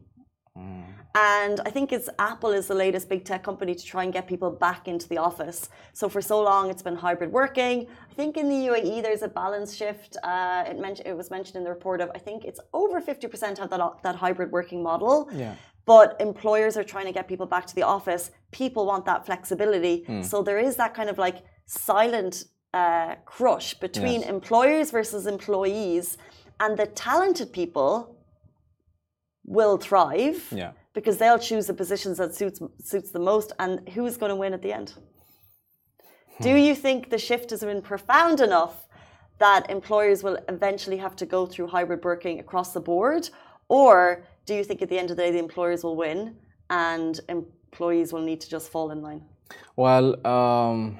And 1.13 1.59
I 1.65 1.69
think 1.69 1.91
it's 1.91 2.07
Apple 2.19 2.51
is 2.51 2.67
the 2.67 2.75
latest 2.75 3.09
big 3.09 3.25
tech 3.25 3.43
company 3.43 3.75
to 3.75 3.83
try 3.83 4.03
and 4.03 4.13
get 4.13 4.27
people 4.27 4.49
back 4.49 4.87
into 4.87 5.09
the 5.09 5.17
office. 5.17 5.69
So 5.91 6.07
for 6.07 6.21
so 6.21 6.41
long, 6.41 6.69
it's 6.69 6.81
been 6.81 6.95
hybrid 6.95 7.31
working. 7.31 7.87
I 8.09 8.13
think 8.13 8.37
in 8.37 8.47
the 8.47 8.67
UAE 8.67 9.03
there's 9.03 9.21
a 9.21 9.27
balance 9.27 9.75
shift. 9.75 10.15
Uh, 10.23 10.63
it, 10.67 10.79
mentioned, 10.79 11.07
it 11.07 11.17
was 11.17 11.29
mentioned 11.29 11.57
in 11.57 11.63
the 11.65 11.69
report 11.69 11.99
of 11.99 12.11
I 12.15 12.19
think 12.19 12.45
it's 12.45 12.61
over 12.73 13.01
50% 13.01 13.57
have 13.57 13.69
that, 13.69 13.81
that 14.03 14.15
hybrid 14.15 14.51
working 14.51 14.81
model. 14.81 15.29
Yeah. 15.33 15.55
But 15.85 16.15
employers 16.21 16.77
are 16.77 16.83
trying 16.83 17.07
to 17.07 17.11
get 17.11 17.27
people 17.27 17.45
back 17.45 17.65
to 17.65 17.75
the 17.75 17.83
office. 17.83 18.31
People 18.51 18.85
want 18.85 19.03
that 19.05 19.25
flexibility. 19.25 20.03
Hmm. 20.05 20.21
So 20.21 20.41
there 20.43 20.59
is 20.59 20.77
that 20.77 20.93
kind 20.93 21.09
of 21.09 21.17
like 21.17 21.43
silent 21.65 22.45
uh, 22.73 23.15
crush 23.25 23.73
between 23.73 24.21
Yes. 24.21 24.29
employers 24.29 24.91
versus 24.91 25.27
employees. 25.27 26.17
And 26.61 26.77
the 26.77 26.85
talented 26.85 27.51
people 27.51 28.15
will 29.45 29.77
thrive 29.77 30.47
Yeah. 30.51 30.71
because 30.93 31.17
they'll 31.17 31.39
choose 31.39 31.67
the 31.67 31.73
positions 31.73 32.17
that 32.17 32.35
suits 32.35 32.59
suits 32.83 33.11
the 33.11 33.19
most 33.19 33.51
and 33.59 33.87
who's 33.89 34.17
going 34.17 34.29
to 34.29 34.35
win 34.35 34.53
at 34.53 34.61
the 34.61 34.73
end. 34.73 34.93
Do 36.41 36.55
you 36.55 36.73
think 36.75 37.09
the 37.09 37.17
shift 37.19 37.51
has 37.51 37.61
been 37.61 37.81
profound 37.81 38.39
enough 38.41 38.87
that 39.39 39.69
employers 39.69 40.23
will 40.23 40.37
eventually 40.49 40.97
have 40.97 41.15
to 41.17 41.25
go 41.25 41.45
through 41.45 41.67
hybrid 41.67 42.03
working 42.03 42.39
across 42.39 42.73
the 42.73 42.79
board? 42.79 43.29
Or 43.69 44.23
do 44.45 44.55
you 44.55 44.63
think 44.63 44.81
at 44.81 44.89
the 44.89 44.97
end 44.97 45.11
of 45.11 45.17
the 45.17 45.23
day 45.23 45.31
the 45.31 45.39
employers 45.39 45.83
will 45.83 45.95
win 45.95 46.35
and 46.69 47.19
employees 47.29 48.11
will 48.13 48.21
need 48.21 48.41
to 48.41 48.49
just 48.49 48.71
fall 48.71 48.91
in 48.91 49.01
line? 49.01 49.23
Well, 49.75 50.25
um, 50.25 50.99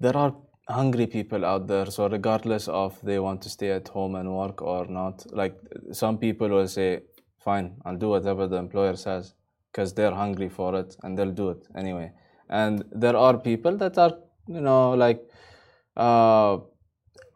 there 0.00 0.16
are 0.16 0.34
hungry 0.68 1.06
people 1.06 1.44
out 1.44 1.66
there. 1.66 1.86
So 1.86 2.08
regardless 2.08 2.68
of 2.68 3.00
they 3.02 3.18
want 3.18 3.42
to 3.42 3.48
stay 3.48 3.70
at 3.70 3.88
home 3.88 4.14
and 4.14 4.34
work 4.34 4.62
or 4.62 4.86
not, 4.86 5.24
like 5.32 5.56
some 5.92 6.18
people 6.18 6.48
will 6.48 6.68
say, 6.68 7.02
"Fine, 7.38 7.76
I'll 7.84 7.96
do 7.96 8.08
whatever 8.10 8.46
the 8.46 8.56
employer 8.56 8.96
says," 8.96 9.34
because 9.72 9.94
they're 9.94 10.14
hungry 10.14 10.48
for 10.48 10.74
it 10.78 10.96
and 11.02 11.16
they'll 11.16 11.38
do 11.42 11.50
it 11.50 11.66
anyway. 11.74 12.12
And 12.48 12.84
there 12.92 13.16
are 13.16 13.36
people 13.38 13.76
that 13.76 13.98
are, 13.98 14.14
you 14.46 14.60
know, 14.60 14.92
like 14.92 15.22
uh, 15.96 16.58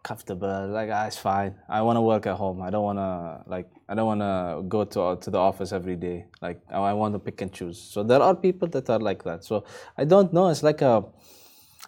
comfortable. 0.02 0.68
Like, 0.68 0.90
ah, 0.92 1.06
it's 1.06 1.18
fine. 1.18 1.54
I 1.68 1.82
want 1.82 1.96
to 1.96 2.00
work 2.02 2.26
at 2.26 2.36
home. 2.36 2.62
I 2.62 2.70
don't 2.70 2.84
want 2.84 2.98
to 2.98 3.42
like. 3.46 3.68
I 3.88 3.94
don't 3.94 4.06
want 4.06 4.20
to 4.20 4.62
go 4.68 4.84
to 4.84 5.16
to 5.24 5.30
the 5.30 5.38
office 5.38 5.72
every 5.72 5.96
day. 5.96 6.26
Like, 6.40 6.60
I 6.70 6.92
want 6.92 7.14
to 7.14 7.18
pick 7.18 7.40
and 7.40 7.52
choose. 7.52 7.78
So 7.80 8.02
there 8.02 8.22
are 8.22 8.34
people 8.34 8.68
that 8.68 8.88
are 8.90 8.98
like 8.98 9.24
that. 9.24 9.44
So 9.44 9.64
I 9.96 10.04
don't 10.04 10.32
know. 10.32 10.48
It's 10.48 10.62
like 10.62 10.82
a 10.82 11.04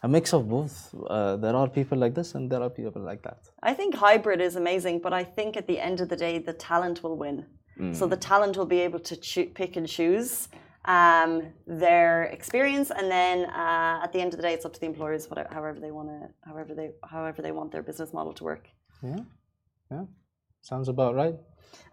a 0.04 0.08
mix 0.08 0.34
of 0.34 0.42
both. 0.54 0.74
Uh, 0.94 1.36
there 1.44 1.56
are 1.60 1.68
people 1.78 1.98
like 2.04 2.14
this, 2.14 2.34
and 2.34 2.42
there 2.52 2.62
are 2.66 2.72
people 2.80 3.02
like 3.10 3.22
that. 3.28 3.40
i 3.70 3.72
think 3.78 3.90
hybrid 4.06 4.40
is 4.48 4.54
amazing 4.62 4.96
but 5.06 5.12
i 5.22 5.24
think 5.36 5.50
at 5.60 5.66
the 5.70 5.78
end 5.88 5.98
of 6.04 6.08
the 6.12 6.18
day 6.26 6.34
the 6.50 6.56
talent 6.70 6.96
will 7.04 7.18
win 7.24 7.38
so 7.98 8.02
the 8.14 8.20
talent 8.32 8.54
will 8.58 8.70
be 8.76 8.80
able 8.88 9.00
to 9.10 9.14
choo- 9.28 9.50
pick 9.60 9.72
and 9.80 9.86
choose 9.98 10.30
um, 10.96 11.30
their 11.84 12.12
experience, 12.36 12.88
and 12.98 13.06
then 13.18 13.36
uh, 13.64 14.04
at 14.04 14.10
the 14.12 14.20
end 14.24 14.30
of 14.34 14.38
the 14.40 14.44
day, 14.48 14.54
it's 14.56 14.66
up 14.68 14.74
to 14.76 14.80
the 14.84 14.86
employers, 14.92 15.22
whatever, 15.30 15.50
however 15.58 15.78
they 15.84 15.92
want 15.98 16.08
to, 16.14 16.20
however 16.48 16.72
they, 16.78 16.88
however 17.14 17.38
they 17.46 17.52
want 17.58 17.68
their 17.74 17.82
business 17.82 18.10
model 18.18 18.32
to 18.38 18.44
work. 18.50 18.64
Yeah, 19.02 19.22
yeah, 19.90 20.04
sounds 20.70 20.88
about 20.94 21.12
right. 21.22 21.36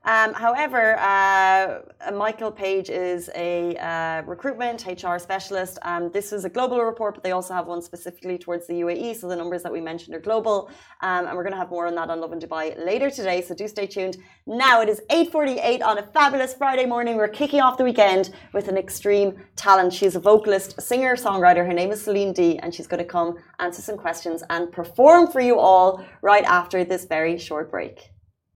Um, 0.03 0.33
however, 0.33 0.97
uh, 0.97 2.11
Michael 2.11 2.51
Page 2.51 2.89
is 2.89 3.29
a 3.35 3.75
uh, 3.77 4.23
recruitment 4.25 4.85
HR 4.87 5.19
specialist. 5.19 5.77
Um, 5.83 6.09
this 6.11 6.33
is 6.33 6.43
a 6.43 6.49
global 6.49 6.79
report, 6.81 7.13
but 7.13 7.23
they 7.23 7.31
also 7.31 7.53
have 7.53 7.67
one 7.67 7.83
specifically 7.83 8.39
towards 8.39 8.65
the 8.65 8.73
UAE. 8.73 9.15
So 9.17 9.27
the 9.27 9.35
numbers 9.35 9.61
that 9.61 9.71
we 9.71 9.79
mentioned 9.79 10.15
are 10.15 10.19
global, 10.19 10.71
um, 11.01 11.27
and 11.27 11.37
we're 11.37 11.43
going 11.43 11.53
to 11.53 11.59
have 11.59 11.69
more 11.69 11.85
on 11.85 11.93
that 11.95 12.09
on 12.09 12.19
Lovin 12.19 12.39
Dubai 12.39 12.83
later 12.83 13.11
today. 13.11 13.41
So 13.41 13.53
do 13.53 13.67
stay 13.67 13.85
tuned. 13.85 14.17
Now 14.47 14.81
it 14.81 14.89
is 14.89 15.01
8:48 15.11 15.83
on 15.83 15.99
a 15.99 16.03
fabulous 16.03 16.55
Friday 16.55 16.87
morning. 16.87 17.15
We're 17.15 17.27
kicking 17.41 17.61
off 17.61 17.77
the 17.77 17.83
weekend 17.83 18.31
with 18.53 18.67
an 18.69 18.77
extreme 18.77 19.29
talent. 19.55 19.93
She's 19.93 20.15
a 20.15 20.19
vocalist, 20.19 20.81
singer, 20.81 21.15
songwriter. 21.15 21.63
Her 21.65 21.73
name 21.73 21.91
is 21.91 22.01
Celine 22.01 22.33
D, 22.33 22.57
and 22.57 22.73
she's 22.73 22.87
going 22.87 23.03
to 23.03 23.11
come 23.17 23.37
answer 23.59 23.83
some 23.83 23.97
questions 23.97 24.43
and 24.49 24.71
perform 24.71 25.27
for 25.27 25.41
you 25.41 25.59
all 25.59 26.03
right 26.23 26.43
after 26.45 26.83
this 26.83 27.05
very 27.05 27.37
short 27.37 27.69
break. 27.69 28.11